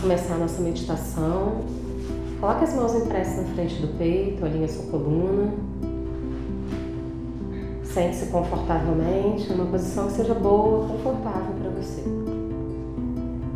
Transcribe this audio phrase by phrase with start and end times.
[0.00, 1.60] começar a nossa meditação.
[2.40, 5.52] Coloque as mãos prece na frente do peito, alinhe a sua coluna.
[7.84, 12.02] Sente-se confortavelmente, numa posição que seja boa, confortável para você.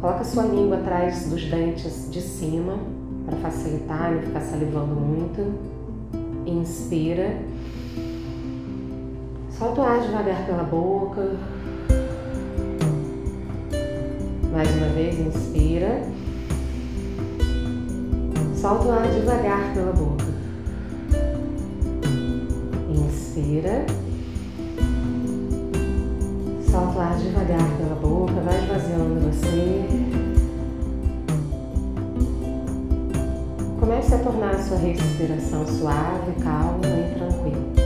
[0.00, 2.78] Coloque a sua língua atrás dos dentes de cima,
[3.24, 5.54] para facilitar e não ficar salivando muito.
[6.44, 7.38] Inspira.
[9.50, 11.36] Solta o ar devagar pela boca.
[14.52, 16.02] Mais uma vez, inspira.
[18.64, 20.24] Solta o ar devagar pela boca.
[22.88, 23.84] Inspira.
[26.70, 29.86] Solta o ar devagar pela boca, vai esvaziando você.
[33.78, 37.84] Comece a tornar a sua respiração suave, calma e tranquila.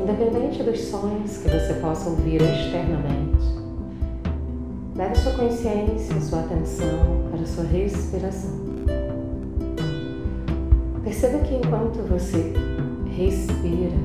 [0.00, 3.29] Independente dos sons que você possa ouvir externamente,
[5.00, 8.50] leve sua consciência, sua atenção para sua respiração.
[11.02, 12.52] Perceba que enquanto você
[13.16, 13.96] respira,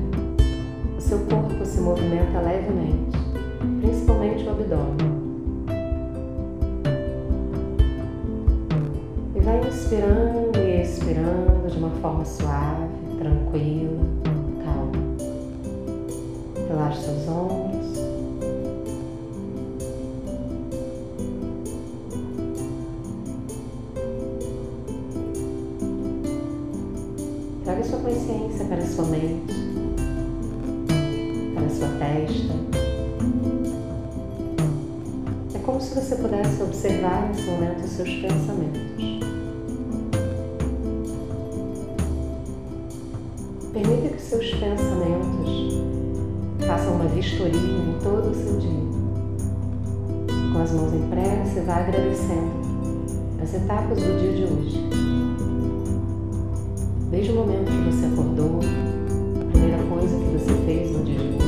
[0.98, 3.18] seu corpo se movimenta levemente,
[3.82, 5.16] principalmente o abdômen.
[9.34, 14.02] E vai inspirando e expirando de uma forma suave, tranquila,
[14.64, 14.92] calma.
[16.70, 17.65] Relaxe seus ombros.
[28.06, 29.66] Consciência para a sua mente
[31.76, 32.54] sua testa.
[35.54, 38.80] É como se você pudesse observar nesse momento os seus pensamentos.
[43.74, 45.82] Permita que seus pensamentos
[46.66, 48.70] façam uma vistoria em todo o seu dia.
[50.54, 52.52] Com as mãos em prece, vá agradecendo
[53.42, 55.25] as etapas do dia de hoje.
[57.16, 58.60] Desde o momento que você acordou,
[59.40, 61.45] a primeira coisa que você fez no dia de hoje,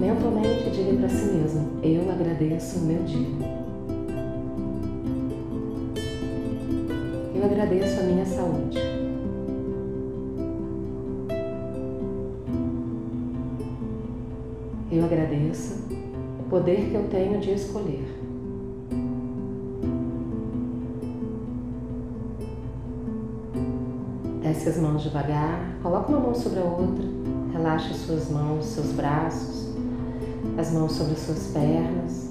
[0.00, 3.60] Mentalmente diga para si mesmo: Eu agradeço o meu dia.
[7.34, 8.78] Eu agradeço a minha saúde.
[14.90, 15.84] Eu agradeço
[16.40, 18.08] o poder que eu tenho de escolher.
[24.42, 27.04] Desce as mãos devagar, coloca uma mão sobre a outra,
[27.52, 29.69] relaxe suas mãos, seus braços,
[30.60, 32.28] as mãos sobre suas pernas,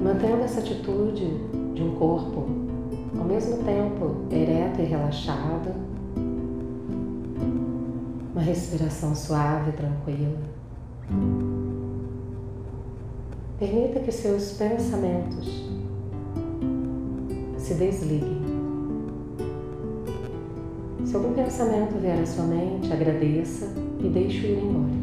[0.00, 1.26] mantendo essa atitude
[1.74, 2.46] de um corpo
[3.18, 5.74] ao mesmo tempo ereto e relaxado,
[8.32, 10.38] uma respiração suave e tranquila.
[13.58, 15.68] Permita que seus pensamentos
[17.58, 18.40] se desliguem.
[21.04, 23.66] Se algum pensamento vier à sua mente, agradeça
[23.98, 24.99] e deixe-o ir embora.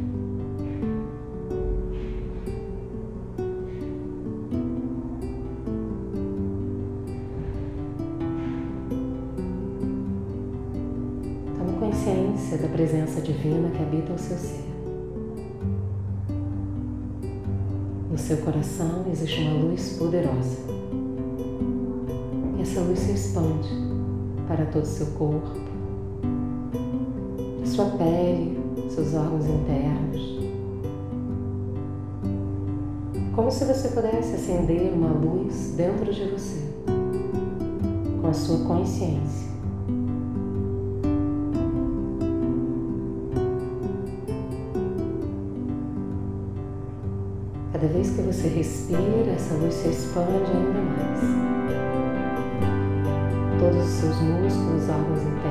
[18.18, 20.58] No seu coração existe uma luz poderosa.
[22.58, 23.70] E essa luz se expande
[24.48, 25.52] para todo o seu corpo,
[27.64, 28.58] sua pele,
[28.90, 30.40] seus órgãos internos.
[33.36, 36.60] Como se você pudesse acender uma luz dentro de você,
[38.20, 39.47] com a sua consciência.
[47.80, 51.20] Cada vez que você respira, essa luz se expande ainda mais.
[53.60, 55.47] Todos os seus músculos, órgãos internos,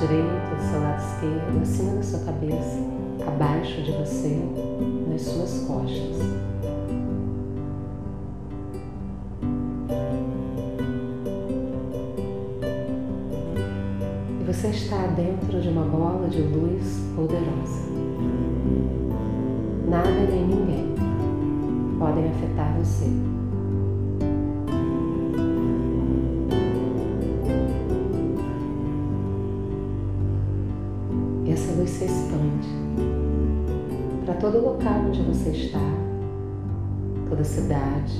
[0.00, 2.78] direito, do seu lado esquerdo, acima da sua cabeça,
[3.26, 4.38] abaixo de você,
[5.10, 6.18] nas suas costas.
[14.40, 17.88] E você está dentro de uma bola de luz poderosa.
[19.88, 20.94] Nada nem ninguém
[21.98, 23.37] podem afetar você.
[34.50, 35.78] Todo local onde você está,
[37.28, 38.14] toda cidade,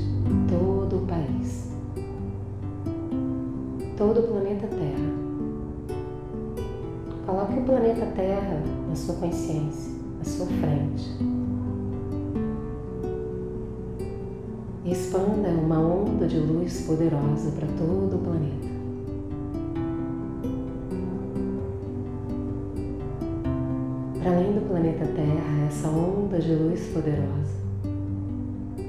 [0.47, 1.73] todo o país,
[3.97, 5.09] todo o planeta Terra.
[7.25, 11.17] Coloque o planeta Terra na sua consciência, à sua frente.
[14.85, 18.78] Expanda uma onda de luz poderosa para todo o planeta.
[24.69, 27.57] Planeta Terra, essa onda de luz poderosa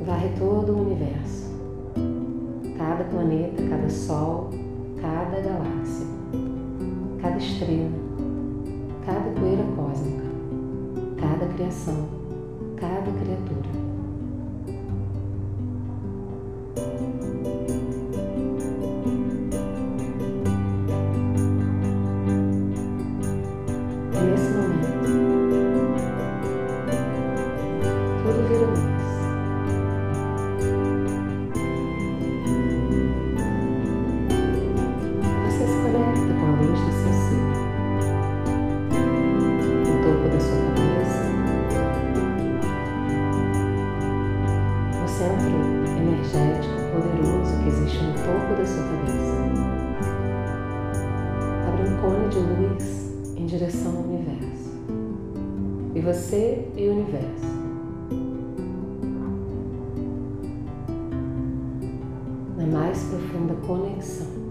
[0.05, 1.51] varre todo o universo,
[2.77, 4.49] cada planeta, cada sol,
[5.01, 6.05] cada galáxia,
[7.21, 7.91] cada estrela,
[9.05, 10.25] cada poeira cósmica,
[11.17, 12.07] cada criação,
[12.75, 13.78] cada criatura.
[62.69, 64.48] Mais profunda conexão.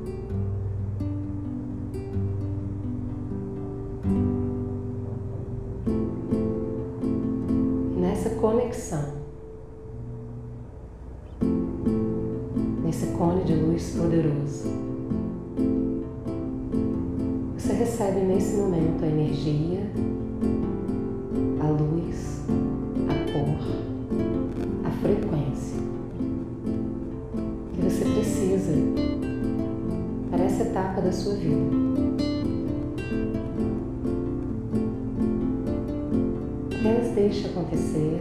[37.59, 38.21] Acontecer.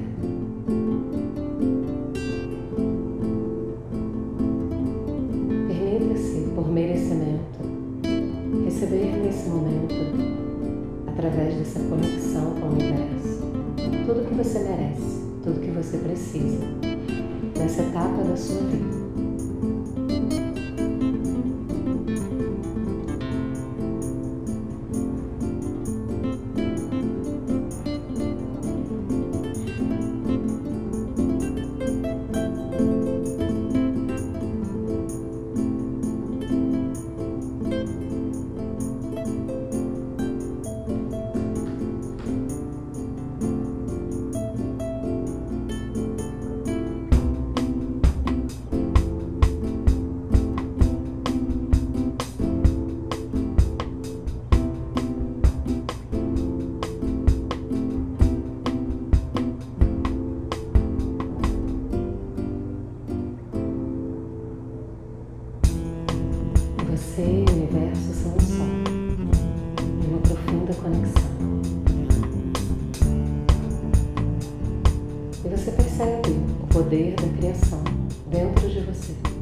[5.67, 7.59] Permita-se, por merecimento,
[8.65, 9.95] receber nesse momento,
[11.07, 13.41] através dessa conexão com o universo,
[14.05, 16.65] tudo que você merece, tudo que você precisa
[17.57, 19.06] nessa etapa da sua vida.
[78.97, 79.36] Você.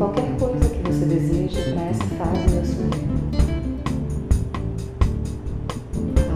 [0.00, 3.10] Qualquer coisa que você deseje para essa fase da sua vida.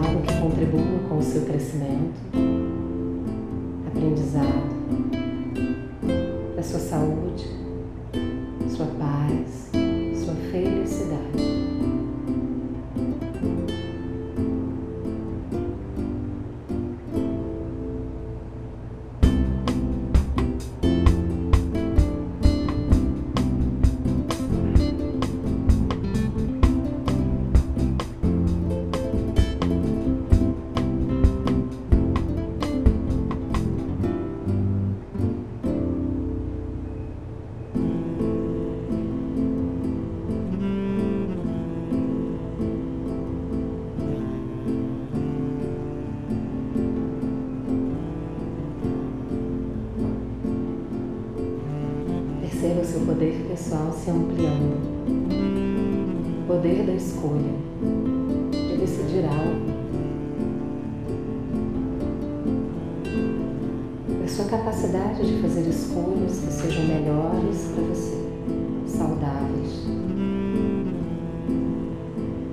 [0.05, 2.13] Algo que contribua com o seu crescimento,
[3.87, 4.69] aprendizado,
[6.59, 7.54] a sua saúde,
[53.91, 54.77] se ampliando.
[56.43, 57.53] O poder da escolha,
[58.51, 59.65] de decidir algo.
[64.21, 68.17] Da sua capacidade de fazer escolhas que sejam melhores para você,
[68.87, 69.85] saudáveis,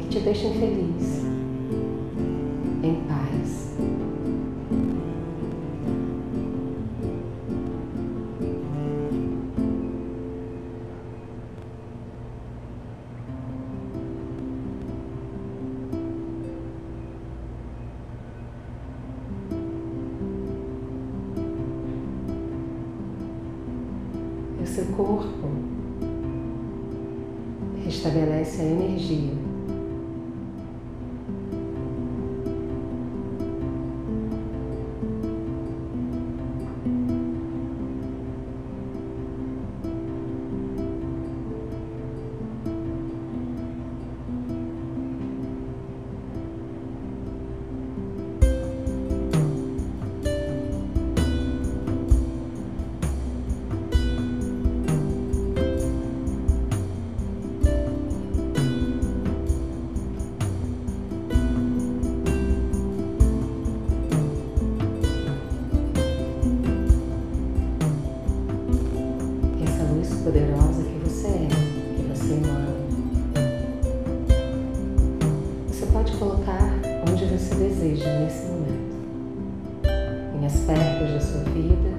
[0.01, 1.23] que te deixem feliz,
[2.83, 3.22] em paz.
[80.53, 81.91] Aspectos da sua vida,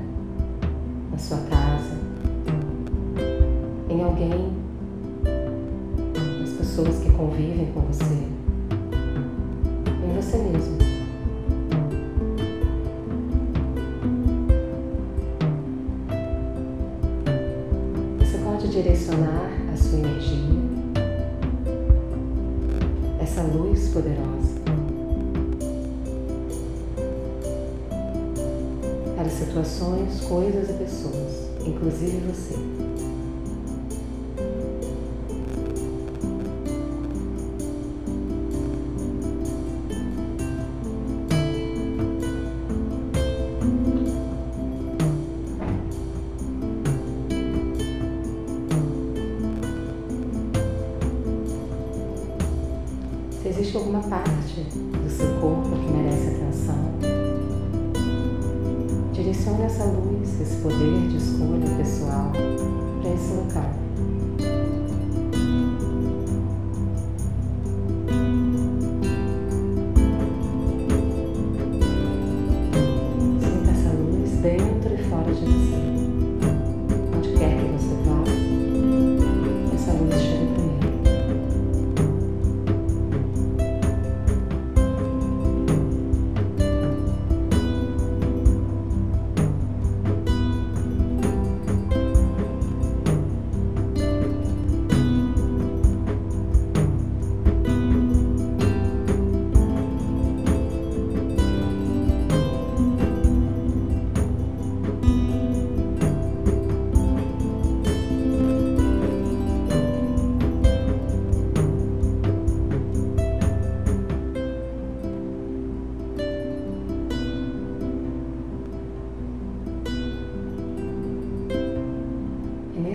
[1.12, 1.98] na sua casa,
[3.90, 4.54] em alguém,
[6.40, 8.28] nas pessoas que convivem com você,
[9.88, 10.83] em você mesmo.
[31.66, 32.56] Inclusive você.
[53.42, 54.62] Se existe alguma parte
[55.04, 56.76] do seu corpo que merece atenção,
[59.12, 62.32] direcione essa luz, esse poder de escolha pessoal
[63.02, 63.73] para esse local.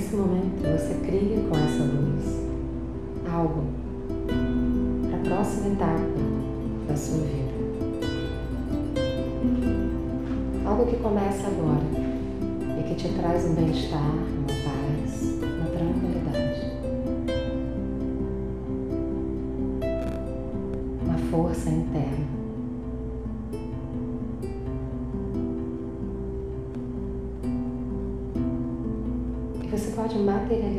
[0.08, 2.24] Nesse momento você cria com essa luz
[3.30, 3.64] algo
[5.06, 6.00] para a próxima etapa
[6.88, 7.48] da sua vida.
[10.66, 11.84] Algo que começa agora
[12.78, 14.14] e que te traz um bem-estar,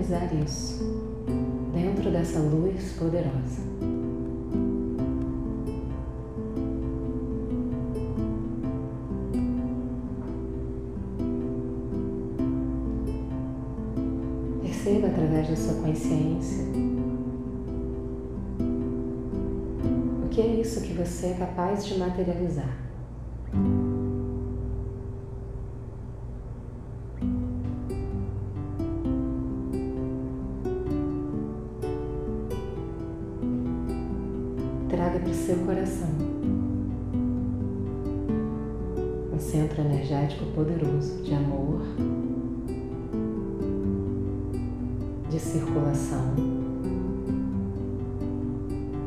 [0.10, 0.84] materializar isso
[1.72, 3.62] dentro dessa luz poderosa.
[14.64, 16.66] Perceba através da sua consciência
[20.26, 22.89] o que é isso que você é capaz de materializar.
[40.20, 41.82] Energético poderoso de amor
[45.30, 46.34] de circulação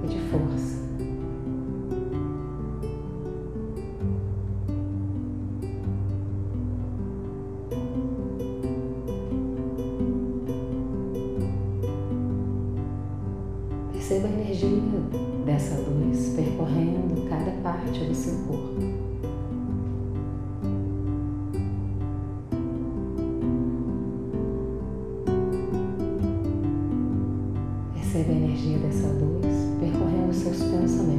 [0.03, 0.82] e de força.
[30.83, 31.12] Percorrendo seus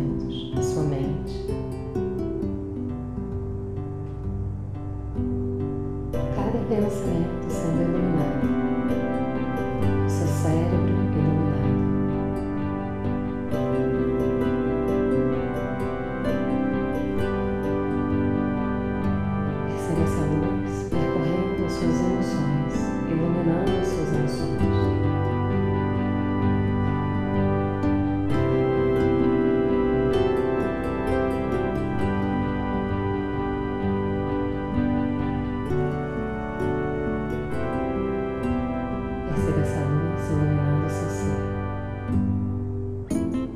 [39.34, 41.42] Perceba essa luz iluminando seu ser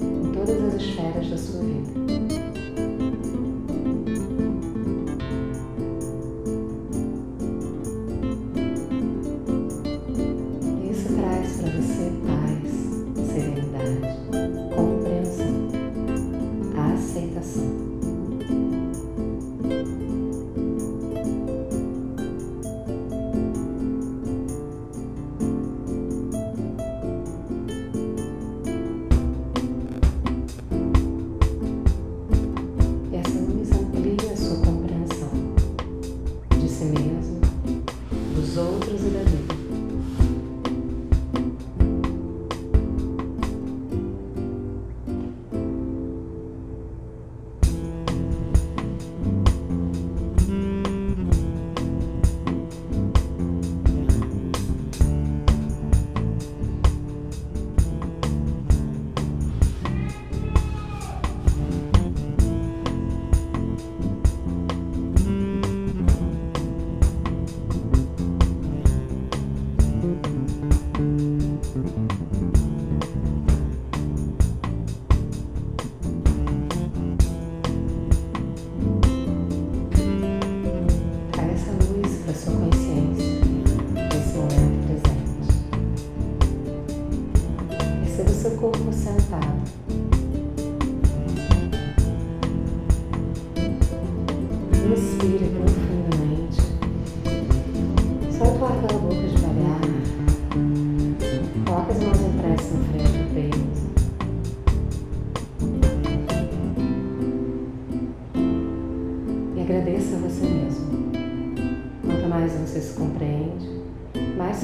[0.01, 2.46] em todas as esferas da sua vida.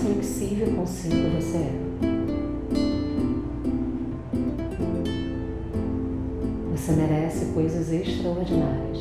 [0.04, 1.74] Flexível consigo você é.
[6.72, 8.93] Você merece coisas extraordinárias.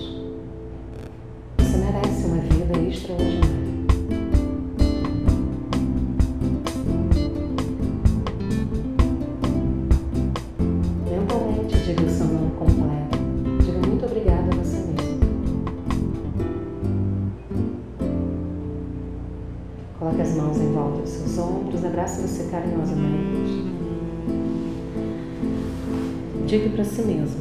[26.82, 27.40] Para si mesmo: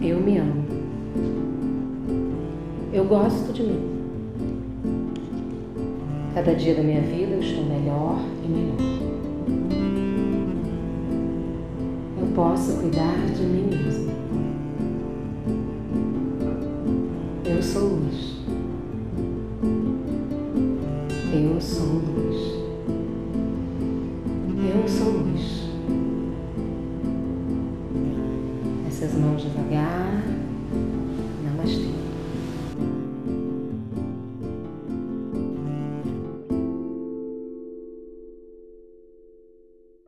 [0.00, 0.64] Eu me amo.
[2.92, 3.96] Eu gosto de mim.
[6.34, 8.76] Cada dia da minha vida eu estou melhor e melhor.
[12.20, 14.12] Eu posso cuidar de mim mesmo.
[17.44, 18.35] Eu sou luz.